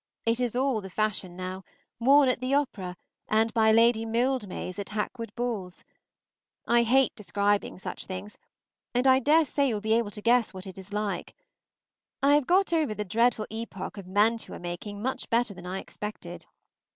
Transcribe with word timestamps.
It 0.25 0.39
is 0.39 0.55
all 0.55 0.81
the 0.81 0.89
fashion 0.89 1.35
now; 1.35 1.63
worn 1.99 2.27
at 2.27 2.41
the 2.41 2.55
opera, 2.55 2.97
and 3.27 3.53
by 3.53 3.71
Lady 3.71 4.03
Mildmays 4.03 4.79
at 4.79 4.89
Hackwood 4.89 5.29
balls. 5.35 5.83
I 6.65 6.81
hate 6.81 7.13
describing 7.15 7.77
such 7.77 8.07
things, 8.07 8.39
and 8.95 9.05
I 9.05 9.19
dare 9.19 9.45
say 9.45 9.67
you 9.67 9.75
will 9.75 9.79
be 9.81 9.93
able 9.93 10.09
to 10.09 10.19
guess 10.23 10.55
what 10.55 10.65
it 10.65 10.79
is 10.79 10.91
like. 10.91 11.35
I 12.23 12.33
have 12.33 12.47
got 12.47 12.73
over 12.73 12.95
the 12.95 13.05
dreadful 13.05 13.45
epocha 13.51 13.99
of 13.99 14.07
mantua 14.07 14.57
making 14.57 15.03
much 15.03 15.29
better 15.29 15.53
than 15.53 15.67
I 15.67 15.77
expected. 15.77 16.47